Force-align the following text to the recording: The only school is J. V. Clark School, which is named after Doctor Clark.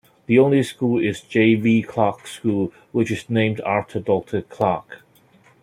The 0.25 0.39
only 0.39 0.63
school 0.63 0.99
is 0.99 1.21
J. 1.21 1.53
V. 1.53 1.83
Clark 1.83 2.25
School, 2.25 2.73
which 2.91 3.11
is 3.11 3.29
named 3.29 3.59
after 3.61 3.99
Doctor 3.99 4.41
Clark. 4.41 5.01